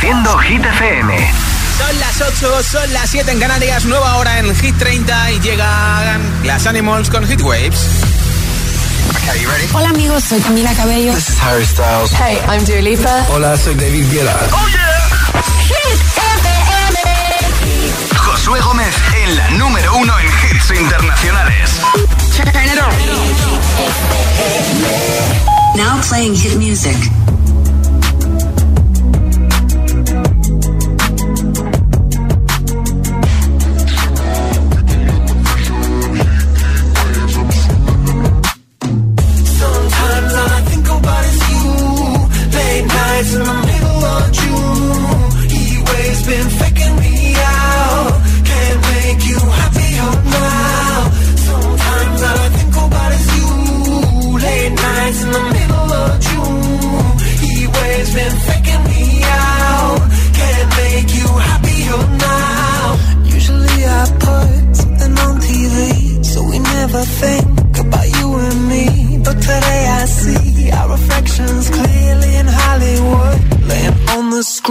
[0.00, 1.32] Reproduciendo Hit FM.
[1.76, 6.22] Son las 8, son las 7 en Canarias, nueva hora en Hit 30 y llegan
[6.44, 7.86] las Animals con Hit Waves.
[9.10, 9.68] Okay, ready?
[9.74, 11.12] Hola amigos, soy Camila Cabello.
[11.12, 12.12] This is Harry Styles.
[12.12, 13.26] Hey, I'm Dua Lipa.
[13.28, 14.34] Hola, soy David Guetta.
[14.52, 15.10] Oh yeah.
[15.68, 16.98] Hit FM.
[18.16, 21.72] Josué Gómez en la número uno en hits internacionales.
[22.36, 22.94] Turn it on.
[25.76, 26.96] Now playing hit music.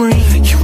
[0.06, 0.59] Altavoz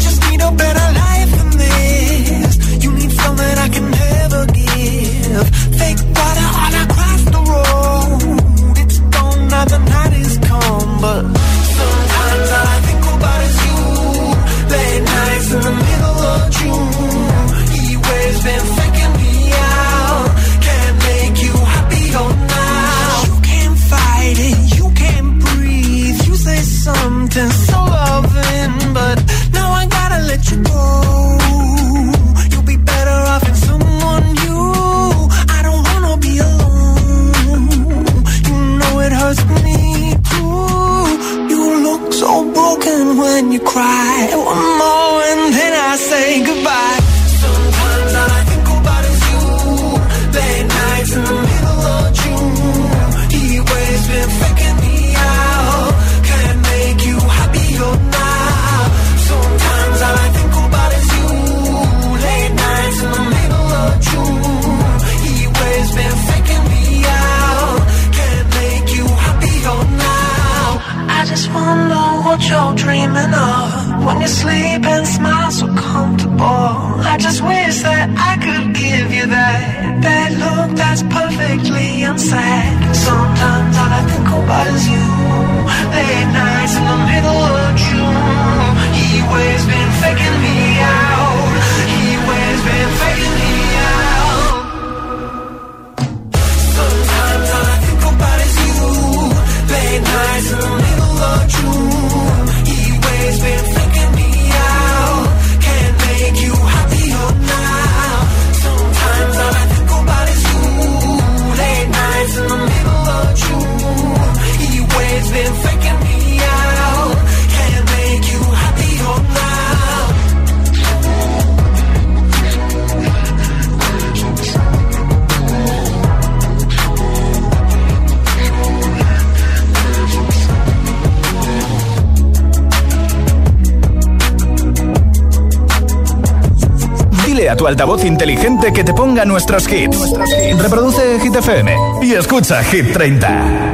[138.77, 140.13] que te ponga nuestros hits.
[140.59, 143.73] Reproduce Hit FM y escucha Hit 30.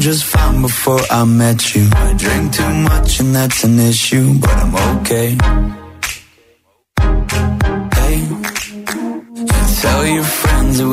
[0.00, 1.88] just fine before I met you.
[1.94, 5.38] I drink too much and that's an issue, but I'm okay.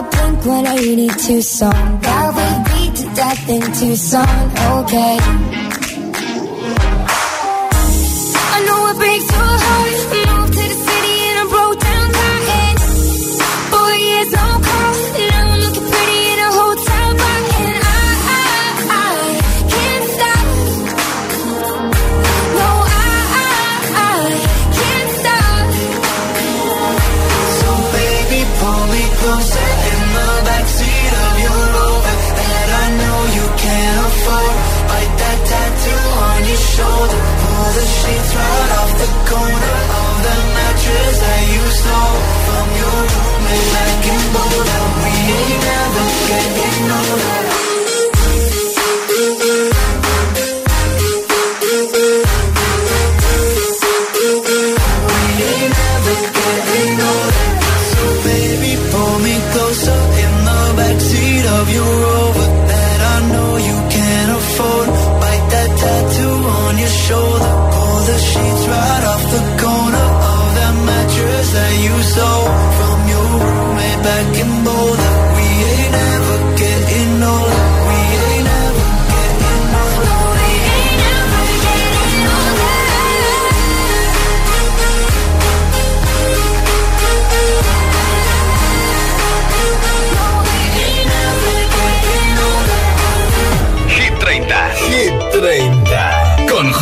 [0.00, 4.50] That Blink 182 song that we beat to death in Tucson.
[4.84, 5.67] Okay.
[38.08, 39.77] seats right off the corner.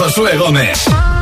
[0.06, 1.15] Josué Gómez.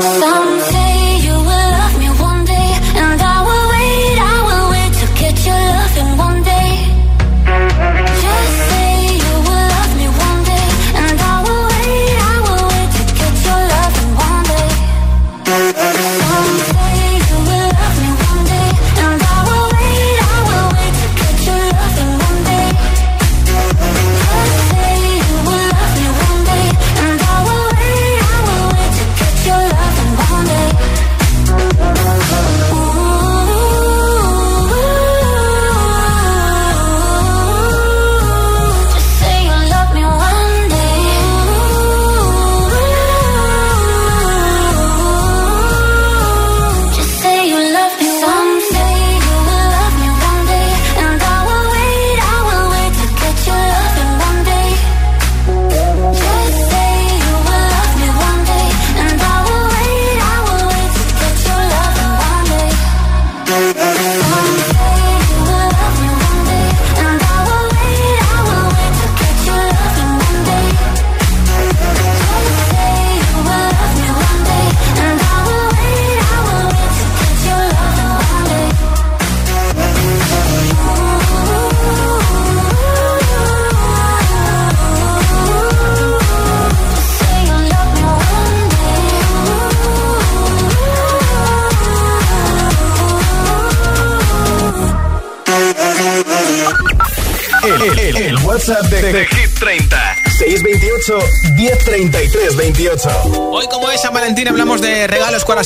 [0.00, 0.47] Some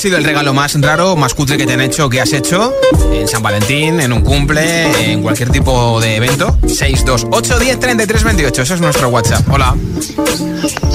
[0.03, 2.75] sido el regalo más raro, más cutre que te han hecho, que has hecho
[3.13, 6.59] en San Valentín, en un cumple, en cualquier tipo de evento?
[6.67, 8.63] 628 10 33 28.
[8.63, 9.49] Eso es nuestro WhatsApp.
[9.49, 9.77] Hola.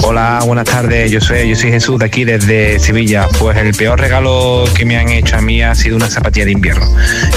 [0.02, 1.10] Hola, buenas tardes.
[1.10, 3.28] Yo soy, yo soy Jesús de aquí desde Sevilla.
[3.38, 6.52] Pues el peor regalo que me han hecho a mí ha sido una zapatilla de
[6.52, 6.86] invierno.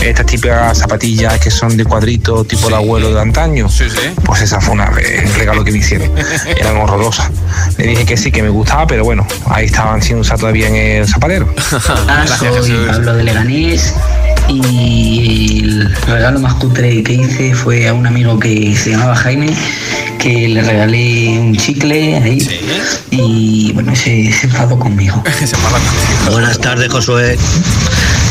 [0.01, 3.69] Estas típicas zapatillas que son de cuadrito, tipo de abuelo de antaño.
[3.69, 4.13] Sí, sí.
[4.25, 6.11] Pues esa fue una el regalo que me hicieron.
[6.57, 7.31] Eran horrorosas.
[7.77, 10.75] Le dije que sí, que me gustaba, pero bueno, ahí estaban sin usar todavía en
[10.75, 11.53] el zapatero.
[11.69, 12.87] Gracias, soy Jesús.
[12.87, 13.93] Pablo de Leganés
[14.49, 19.55] y el regalo más cutre que hice fue a un amigo que se llamaba Jaime
[20.19, 22.59] que le regalé un chicle ahí Sí.
[23.11, 25.23] y bueno, se, se enfadó conmigo.
[25.39, 26.31] Se enfada contigo.
[26.31, 27.37] Buenas tardes, Josué.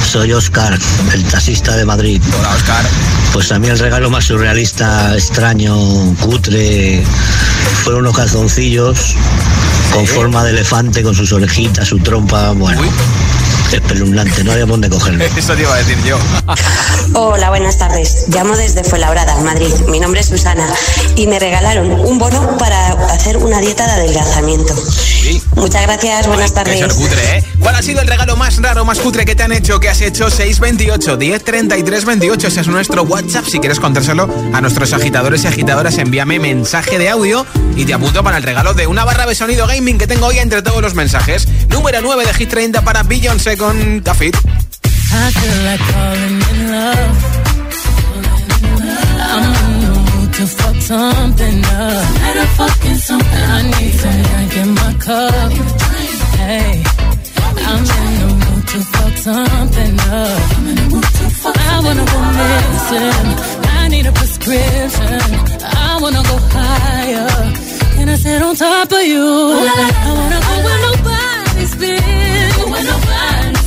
[0.07, 0.79] soy Oscar,
[1.13, 2.21] el taxista de Madrid.
[2.39, 2.85] Hola, Oscar.
[3.33, 5.77] Pues a mí el regalo más surrealista, extraño,
[6.21, 7.03] cutre,
[7.85, 9.15] fueron unos calzoncillos
[9.93, 12.81] con forma de elefante, con sus orejitas, su trompa, bueno.
[13.73, 15.25] Espeluznante, no había dónde cogerlo.
[15.37, 16.19] Eso te iba a decir yo.
[17.15, 18.27] Hola, buenas tardes.
[18.29, 19.73] Llamo desde Fuenlabrada, Madrid.
[19.89, 20.69] Mi nombre es Susana
[21.17, 24.75] y me regalaron un bono para hacer una dieta de adelgazamiento.
[25.55, 26.81] Muchas gracias, buenas tardes.
[26.81, 27.45] ¿eh?
[27.61, 29.79] ¿Cuál ha sido el regalo más raro, más cutre que te han hecho?
[29.79, 30.31] que has hecho?
[30.31, 32.47] 628 1033 28.
[32.49, 33.45] Ese es nuestro WhatsApp.
[33.45, 37.47] Si quieres contárselo a nuestros agitadores y agitadoras, envíame mensaje de audio
[37.77, 40.39] y te apunto para el regalo de una barra de sonido gaming que tengo hoy
[40.39, 41.47] entre todos los mensajes.
[41.69, 44.02] Número 9 de Hit 30 para Beyoncé con in.
[49.33, 52.05] I'm in the mood to fuck something up.
[52.25, 53.45] Better fucking something.
[53.57, 55.52] I need some drink in my cup.
[56.40, 56.73] Hey,
[57.69, 60.40] I'm in the mood to fuck something up.
[61.69, 63.29] I wanna go missing.
[63.79, 65.21] I need a prescription.
[65.64, 67.29] I wanna go higher.
[67.95, 69.26] Can I sit on top of you?
[70.07, 71.30] I wanna go where nobody's
[71.81, 72.71] been.
[72.71, 73.60] Where nobody's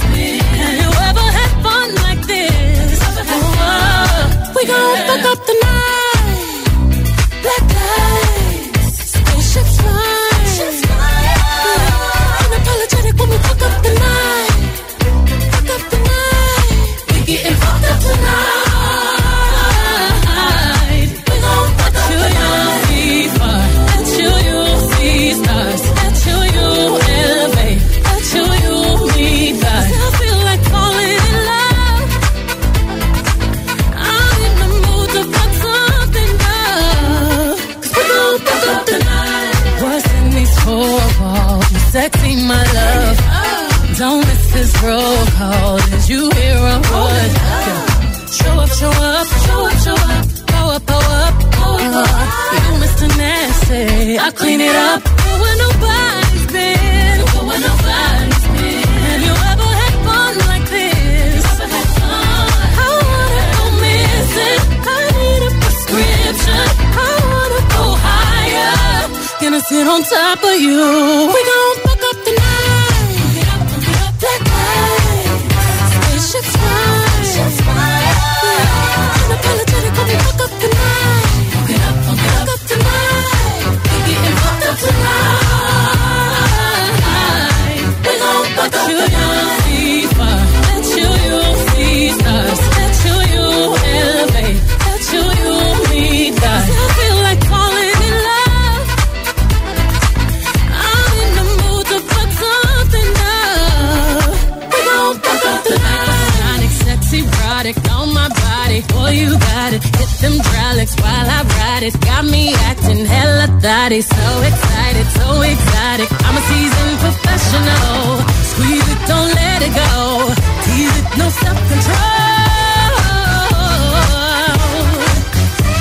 [113.63, 114.01] thotty.
[114.01, 116.09] So excited, so exotic.
[116.27, 118.19] I'm a seasoned professional.
[118.51, 120.27] Squeeze it, don't let it go.
[120.67, 122.11] Tease it, no self control.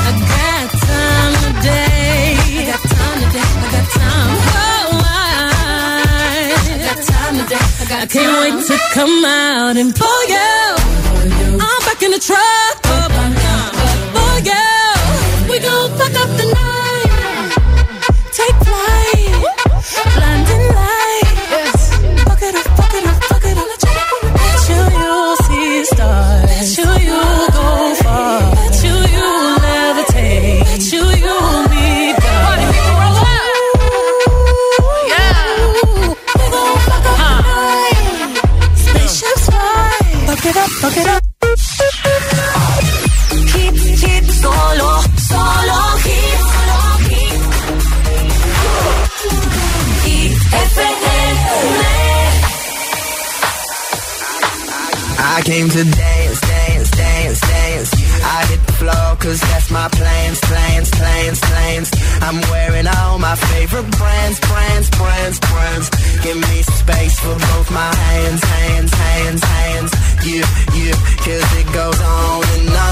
[0.07, 2.39] I got time today.
[2.39, 3.51] I got time today.
[3.63, 4.31] I got time.
[4.63, 5.03] Oh,
[6.15, 7.67] I got time today.
[7.81, 10.55] I, got I can't wait to come out and pull you.
[11.67, 12.82] I'm back in the truck.
[63.33, 65.89] My favorite brands, brands, brands, brands.
[66.23, 69.93] Give me space for both my hands, hands, hands, hands.
[70.27, 70.45] You,
[70.77, 70.93] you,
[71.25, 72.92] cause it goes on and on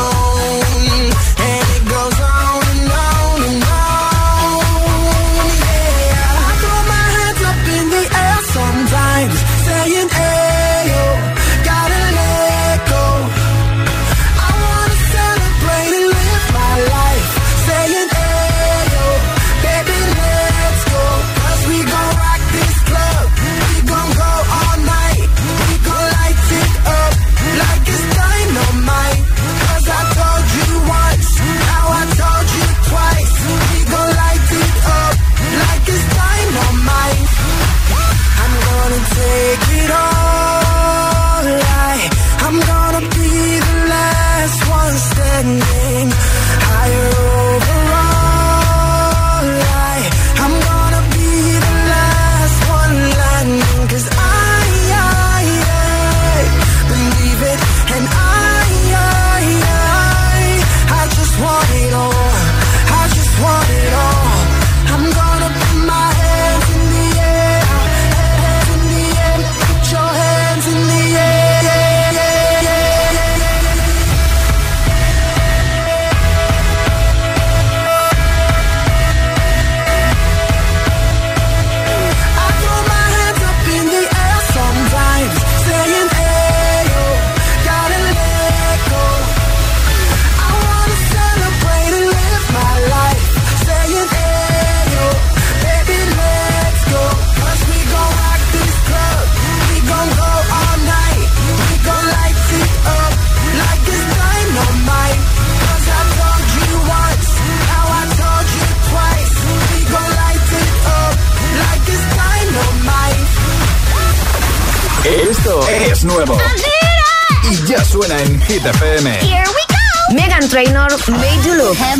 [118.51, 119.07] Hit FM.
[119.23, 119.79] Here we go.
[120.13, 121.77] Megan Trainor, Made You Look.
[121.79, 121.95] I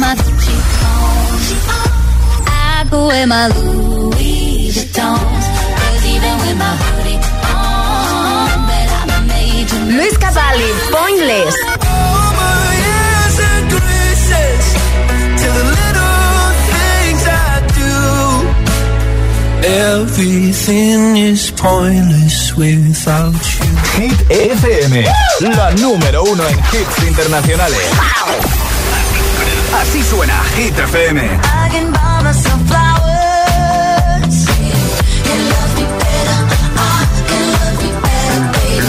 [2.92, 3.48] go my
[9.88, 11.56] Luis Cavalli, Pointless.
[19.64, 23.51] Everything is pointless without
[23.98, 25.04] Hit FM,
[25.56, 27.80] la número uno en hits internacionales.
[29.82, 31.22] Así suena Hit FM.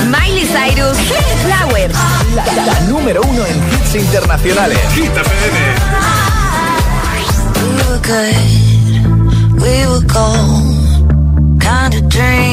[0.06, 1.94] Miley Cyrus, Hit Flowers,
[2.64, 4.78] la, número uno en hits internacionales.
[4.94, 6.02] Hit FM.
[11.58, 12.52] Kind of dream.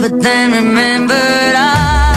[0.00, 2.07] but then remembered I.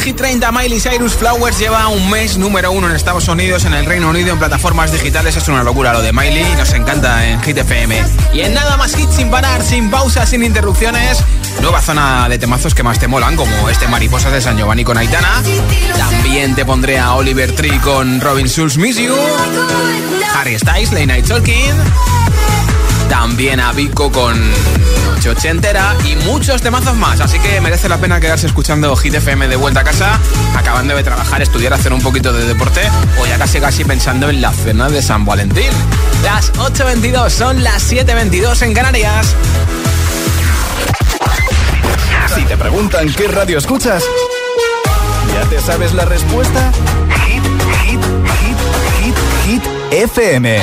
[0.00, 3.84] Hit 30, Miley Cyrus Flowers lleva un mes número uno en Estados Unidos, en el
[3.84, 5.36] Reino Unido, en plataformas digitales.
[5.36, 8.02] Es una locura lo de Miley nos encanta en Hit FM.
[8.32, 11.22] Y en nada más hits sin parar, sin pausas, sin interrupciones.
[11.60, 14.96] Nueva zona de temazos que más te molan, como este Mariposas de San Giovanni con
[14.96, 15.42] Aitana.
[15.98, 18.98] También te pondré a Oliver Tree con Robin Schulz Miss.
[20.34, 22.29] Harry Styles, Late Night Talking.
[23.10, 24.40] También a Vico con
[25.28, 27.20] ochentera y muchos temazos más.
[27.20, 30.18] Así que merece la pena quedarse escuchando Hit FM de vuelta a casa,
[30.56, 32.80] acabando de trabajar, estudiar, hacer un poquito de deporte
[33.20, 35.70] o ya casi casi pensando en la cena de San Valentín.
[36.22, 39.34] Las 8.22 son las 7.22 en Canarias.
[42.34, 44.04] Si te preguntan qué radio escuchas,
[45.34, 46.72] ¿ya te sabes la respuesta?
[47.26, 47.42] Hit,
[47.84, 48.00] hit,
[48.40, 50.62] hit, hit, hit, FM.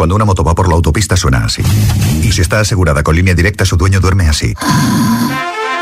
[0.00, 1.60] Cuando una moto va por la autopista suena así.
[2.22, 4.54] Y si está asegurada con línea directa, su dueño duerme así.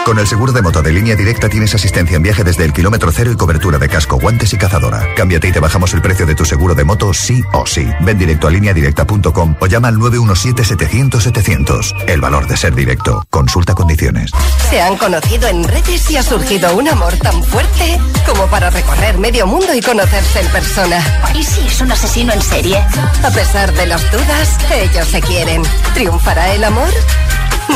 [0.09, 3.13] Con el seguro de moto de línea directa tienes asistencia en viaje desde el kilómetro
[3.13, 5.07] cero y cobertura de casco, guantes y cazadora.
[5.15, 7.87] Cámbiate y te bajamos el precio de tu seguro de moto sí o sí.
[8.01, 12.05] Ven directo a lineadirecta.com o llama al 917-700-700.
[12.07, 13.23] El valor de ser directo.
[13.29, 14.31] Consulta condiciones.
[14.71, 19.19] Se han conocido en redes y ha surgido un amor tan fuerte como para recorrer
[19.19, 21.05] medio mundo y conocerse en persona.
[21.35, 22.79] ¿Y si es un asesino en serie?
[23.23, 25.61] A pesar de las dudas, ellos se quieren.
[25.93, 26.95] ¿Triunfará el amor?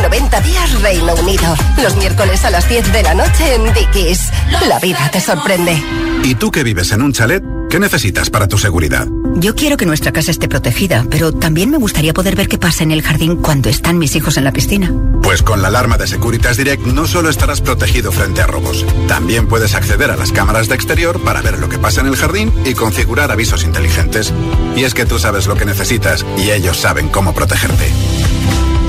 [0.00, 1.54] 90 días Reino Unido.
[1.82, 4.30] Los miércoles a las 10 de la noche en Dickies.
[4.68, 5.82] La vida te sorprende.
[6.24, 7.42] ¿Y tú que vives en un chalet?
[7.68, 9.08] ¿Qué necesitas para tu seguridad?
[9.34, 12.84] Yo quiero que nuestra casa esté protegida, pero también me gustaría poder ver qué pasa
[12.84, 14.92] en el jardín cuando están mis hijos en la piscina.
[15.22, 19.48] Pues con la alarma de Securitas Direct no solo estarás protegido frente a robos, también
[19.48, 22.52] puedes acceder a las cámaras de exterior para ver lo que pasa en el jardín
[22.66, 24.34] y configurar avisos inteligentes.
[24.76, 27.90] Y es que tú sabes lo que necesitas y ellos saben cómo protegerte.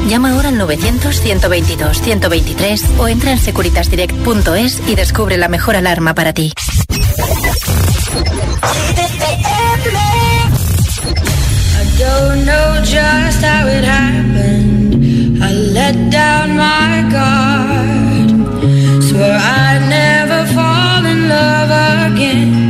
[0.07, 6.53] Llama ahora al 900-122-123 o entra en securitasdirect.es y descubre la mejor alarma para ti.
[22.13, 22.62] Again,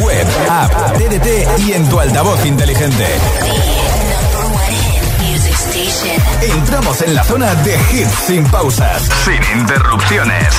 [0.00, 3.06] web, app, TDT y en tu altavoz inteligente.
[6.42, 10.54] Entramos en la zona de hits sin pausas, sin interrupciones.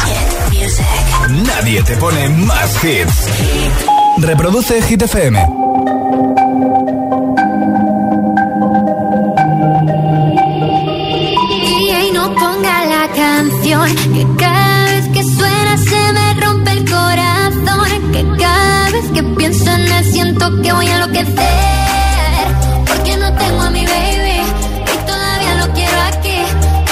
[1.29, 3.27] Nadie te pone más hits.
[4.17, 5.39] Reproduce Hit FM.
[12.03, 13.95] Y no ponga la canción
[14.37, 14.70] que
[19.13, 22.45] que pienso en él siento que voy a enloquecer.
[22.87, 24.41] Porque no tengo a mi baby
[24.93, 26.37] y todavía lo quiero aquí.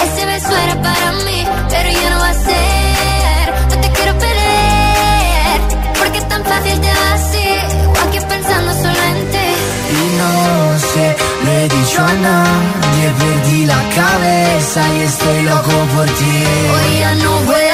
[0.05, 3.43] Ese beso era para mí, pero ya no va a ser.
[3.69, 5.57] No te quiero perder,
[5.99, 7.49] porque es tan fácil te así.
[7.87, 9.49] O aquí pensando solo en ti
[9.97, 16.05] Y no sé, le he dicho a nadie, perdí la cabeza y estoy loco por
[16.05, 16.43] ti.
[16.73, 17.68] Hoy ya no voy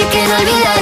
[0.00, 0.79] así que no olvidaré.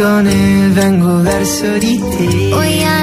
[0.00, 2.54] canzone vengo verso di te.
[2.54, 2.99] Oh yeah.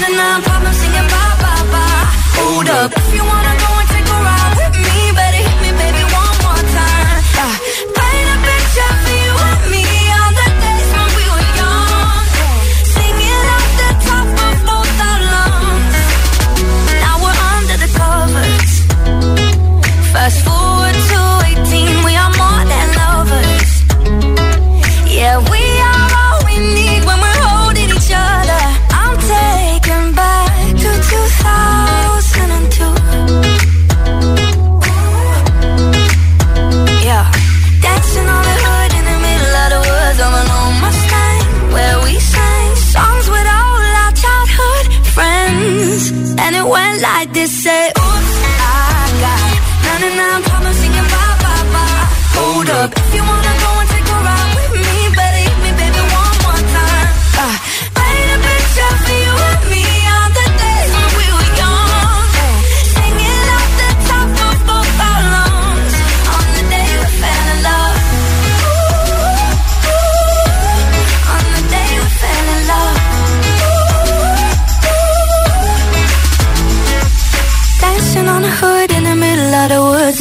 [0.00, 2.06] Another nine problems singing bye bye bye.
[2.40, 2.90] Hold up.
[2.96, 4.49] If you wanna go and take a ride.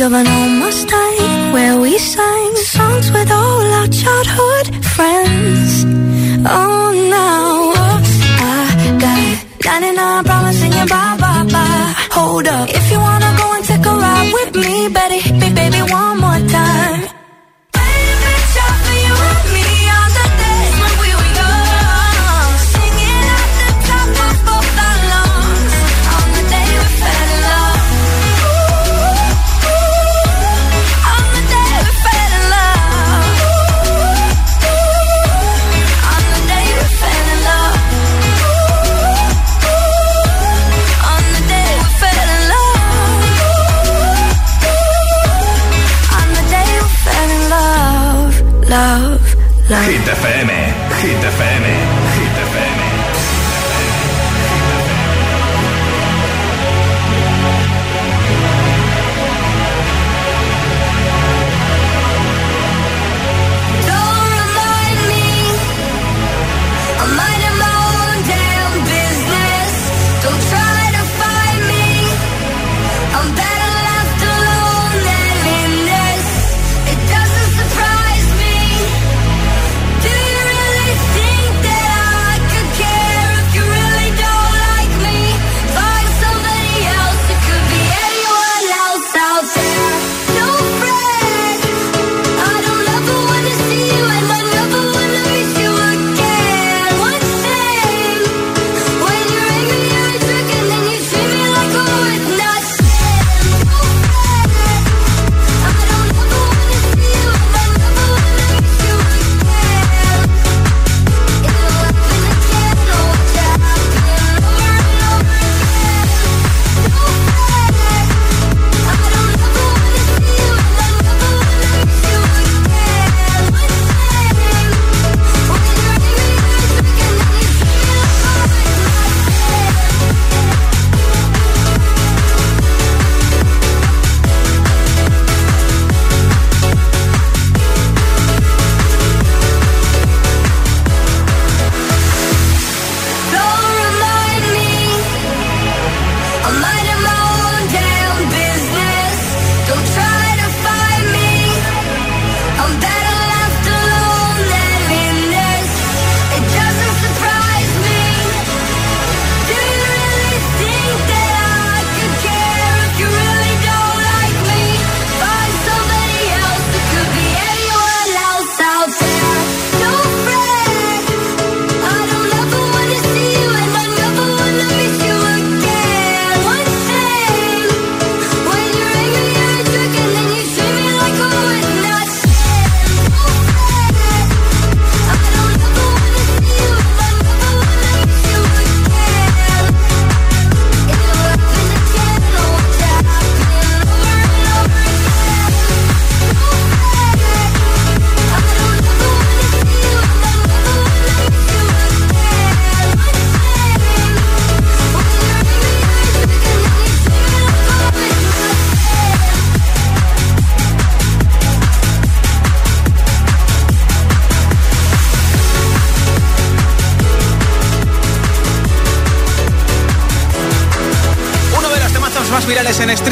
[0.01, 5.83] Of an old Mustang where we sang songs with all our childhood friends.
[6.47, 11.93] Oh, now oops, I got 99 promise singing bye bye bye.
[12.11, 15.81] Hold up, if you wanna go and take a ride with me, better hit baby,
[15.91, 16.18] one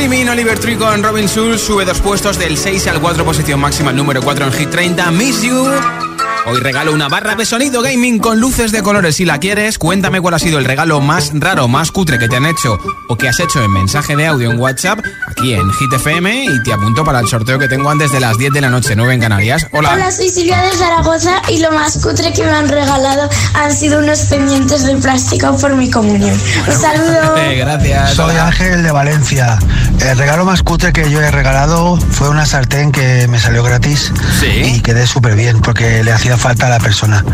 [0.08, 3.92] streaming, Oliver Tree con Robin Schulz sube dos puestos del 6 al 4, posición máxima,
[3.92, 5.68] el número 4 en Hit 30, Miss You.
[6.50, 9.18] Hoy regalo una barra de sonido gaming con luces de colores.
[9.18, 12.38] Si la quieres, cuéntame cuál ha sido el regalo más raro, más cutre que te
[12.38, 12.80] han hecho
[13.10, 16.64] o que has hecho en mensaje de audio en WhatsApp aquí en Hit FM y
[16.64, 19.16] te apunto para el sorteo que tengo antes de las 10 de la noche, 9
[19.16, 19.68] en Canarias.
[19.74, 19.92] Hola.
[19.94, 24.00] Hola, soy Silvia de Zaragoza y lo más cutre que me han regalado han sido
[24.00, 26.40] unos pendientes de plástico por mi comunión.
[26.66, 27.36] Un saludo.
[27.36, 28.14] Eh, gracias.
[28.14, 28.38] Soy.
[28.38, 29.60] Ángel de Valencia.
[30.00, 34.14] El regalo más cutre que yo he regalado fue una sartén que me salió gratis
[34.44, 37.26] y quedé súper bien porque le hacía falta a la persona.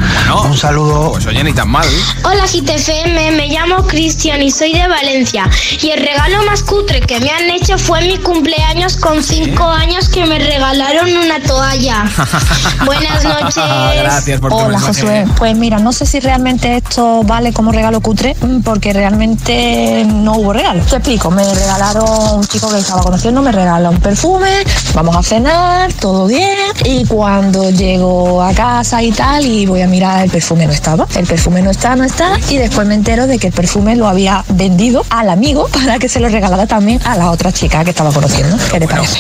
[0.46, 1.12] Un saludo.
[1.12, 1.88] Pues oye, ni tan mal.
[2.24, 5.50] Hola GTFM, me llamo Cristian y soy de Valencia.
[5.82, 10.10] Y el regalo más cutre que me han hecho fue mi cumpleaños con 5 años
[10.10, 12.06] que me regalaron una toalla.
[12.86, 13.56] Buenas noches.
[13.56, 15.02] Gracias por tu Hola mensaje.
[15.02, 20.34] Josué, pues mira, no sé si realmente esto vale como regalo cutre, porque realmente no
[20.38, 20.82] hubo regalo.
[20.86, 25.92] Te explico, me regalaron chico que estaba conociendo me regala un perfume, vamos a cenar,
[25.94, 26.56] todo bien.
[26.86, 31.08] Y cuando llego a casa y tal, y voy a mirar, el perfume no estaba.
[31.16, 32.38] El perfume no está, no está.
[32.50, 36.08] Y después me entero de que el perfume lo había vendido al amigo para que
[36.08, 38.56] se lo regalara también a la otra chica que estaba conociendo.
[38.72, 39.20] ¿Qué te parece?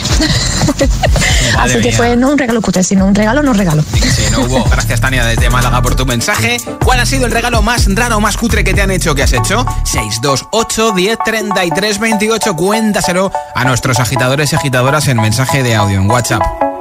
[1.57, 3.83] Así que fue no un regalo cutre, sino un regalo no regalo.
[3.93, 4.63] Sí, no hubo.
[4.69, 6.57] Gracias, Tania, desde Málaga por tu mensaje.
[6.83, 9.33] ¿Cuál ha sido el regalo más raro, más cutre que te han hecho, que has
[9.33, 9.65] hecho?
[9.85, 12.55] 628 10 33 28.
[12.55, 13.22] Cuéntaselo
[13.55, 16.72] a nuestros agitadores y agitadoras en mensaje de audio en WhatsApp.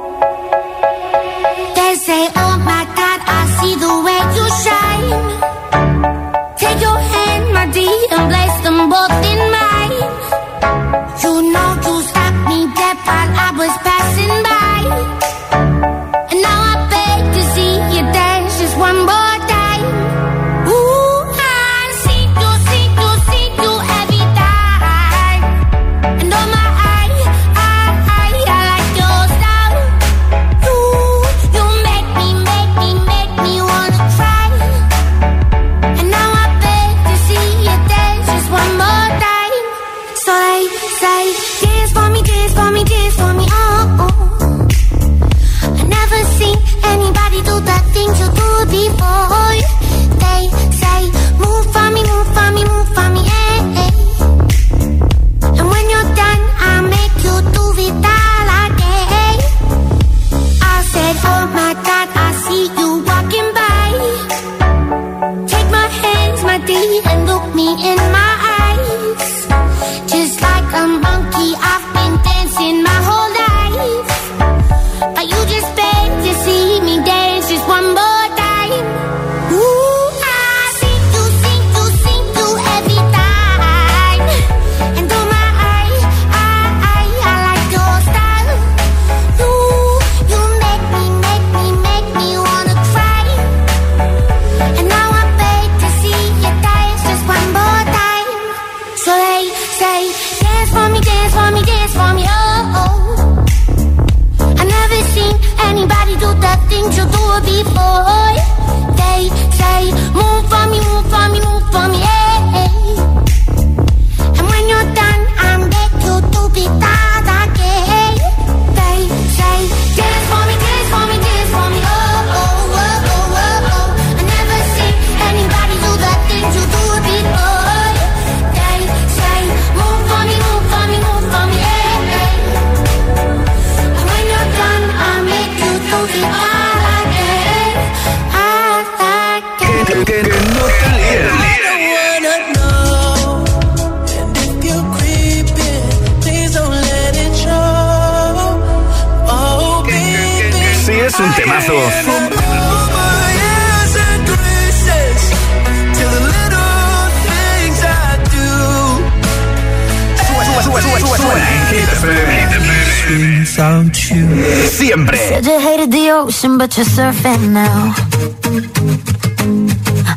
[164.69, 165.17] Siempre.
[165.17, 167.93] Said you hated the ocean, but you're surfing now.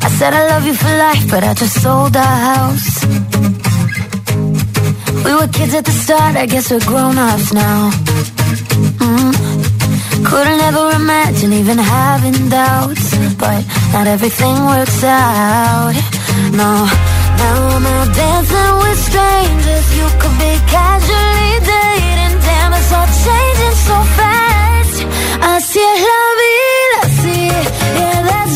[0.05, 3.05] I said I love you for life, but I just sold our house.
[5.25, 7.91] We were kids at the start, I guess we're grown ups now.
[8.99, 10.25] Mm.
[10.25, 13.63] Couldn't ever imagine even having doubts, but
[13.93, 15.93] not everything works out.
[16.51, 17.16] No.
[17.39, 19.87] Now am I dancing with strangers?
[19.99, 22.35] You could be casually dating.
[22.47, 24.97] Damn, it's all changing so fast.
[25.51, 27.39] Así es la vida, sí.
[27.99, 28.55] Yeah, that's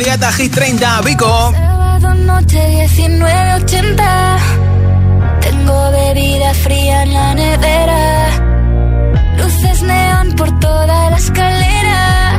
[0.00, 1.52] candidata a Hit 30, Vico.
[1.52, 4.38] Sábado noche 19.80
[5.42, 8.30] Tengo bebida fría en la nevera.
[9.36, 12.32] Luces neón por toda la escalera.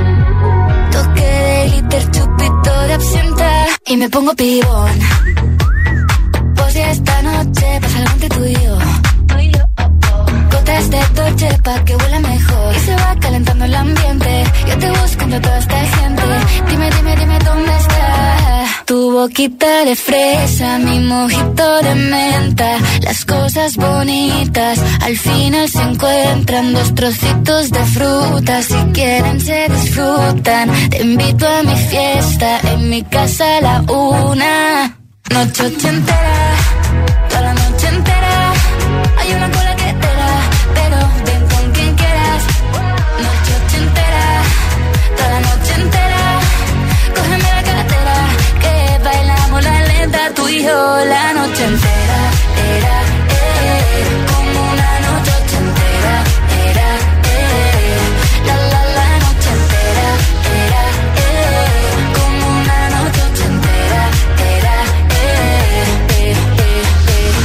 [0.92, 3.66] Toque de glitter, chupito de absenta.
[3.86, 5.00] Y me pongo pibón.
[6.56, 8.78] Pues ya esta noche pasa algo entre tú y yo.
[10.52, 12.76] Gotas de Dolce pa' que huela mejor.
[12.76, 14.44] Y se va calentando el ambiente.
[14.68, 16.24] Yo te busco entre toda esta gente.
[16.70, 22.78] Dime, dime, dime dónde está Tu boquita de fresa, mi mojito de menta.
[23.02, 26.74] Las cosas bonitas al final se encuentran.
[26.74, 30.90] Dos trocitos de fruta, si quieren se disfrutan.
[30.90, 34.98] Te invito a mi fiesta, en mi casa a la una.
[35.30, 36.56] Noche ochentera,
[37.30, 38.54] toda la noche entera.
[39.18, 39.71] Hay una cola
[50.62, 52.20] lenta Tú y yo la noche entera,
[52.76, 52.98] era,
[53.30, 56.16] eh, como una noche ochentera,
[56.70, 56.90] era,
[57.24, 58.00] eh,
[58.46, 60.08] la la la noche entera,
[60.66, 60.84] era,
[61.26, 64.04] eh, como una noche ochentera,
[64.56, 64.76] era,
[65.18, 66.36] eh.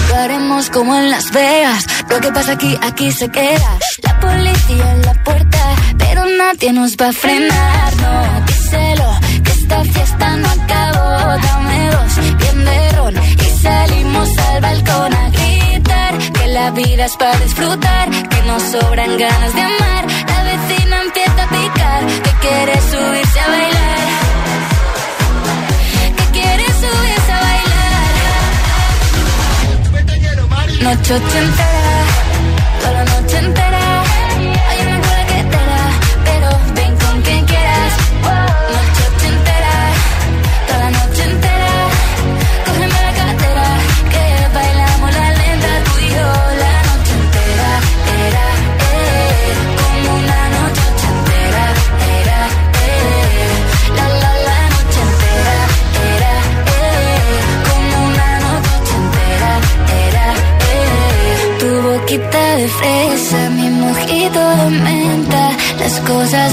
[0.09, 3.79] Lo haremos como en Las Vegas, lo que pasa aquí, aquí se queda.
[4.03, 5.59] La policía en la puerta,
[5.99, 9.11] pero nadie nos va a frenar, no, díselo,
[9.43, 12.13] que esta fiesta no acabó, dame dos,
[13.67, 19.53] salimos al balcón a gritar, que la vida es para disfrutar, que nos sobran ganas
[19.55, 20.03] de amar,
[20.33, 24.07] la vecina empieza a picar, que quiere subirse a bailar,
[26.17, 28.07] que quiere subirse a bailar.
[30.85, 32.03] Noche ochentera,
[62.67, 66.53] de fresa, mi mojito de menta, las cosas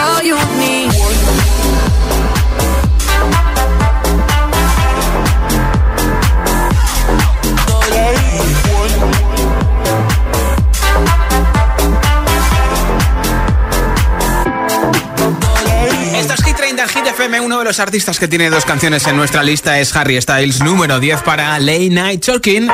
[17.51, 21.01] Uno de los artistas que tiene dos canciones en nuestra lista es Harry Styles, número
[21.01, 22.69] 10 para Late Night Talking.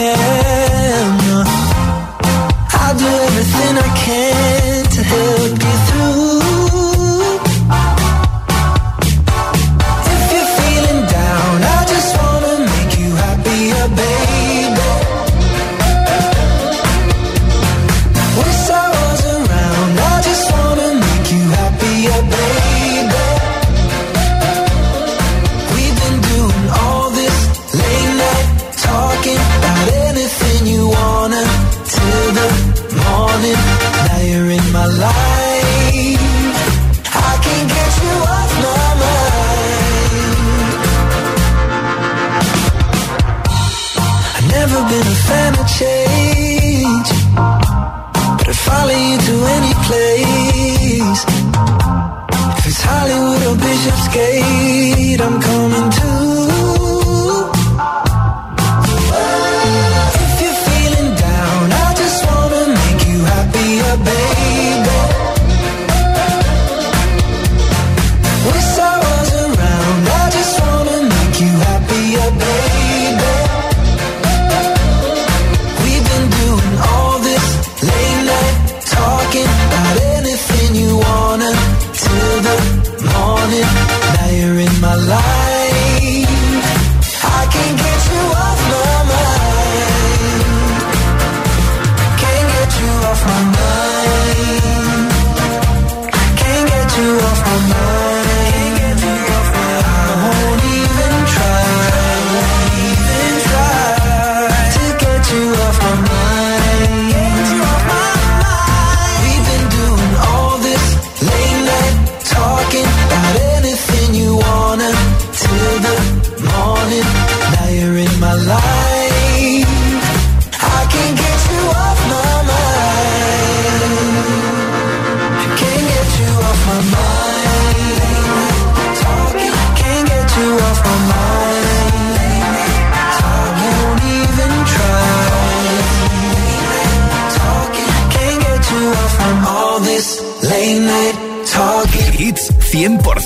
[0.00, 0.49] care
[44.58, 47.08] never been a fan of change,
[48.38, 51.20] but I'd follow you to any place.
[52.58, 56.29] If it's Hollywood or Bishopsgate, I'm coming too.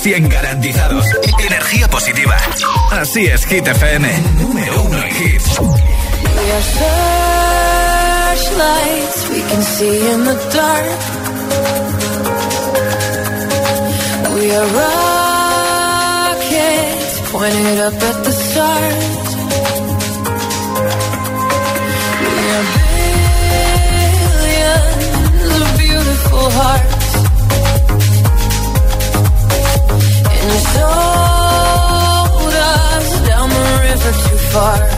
[0.05, 1.03] 100 garantizados.
[1.39, 2.37] Energía positiva.
[2.91, 4.07] Así es, Hit FM.
[4.39, 5.59] Número uno en hits.
[5.59, 5.67] We
[6.51, 6.61] are
[8.35, 10.85] searchlights we can see in the dark.
[14.35, 14.67] We are
[16.37, 19.35] rockets pointed up at the stars.
[22.21, 22.65] We are
[24.53, 26.94] billions of beautiful hearts.
[30.75, 32.47] sodas
[33.27, 34.94] down the river too far.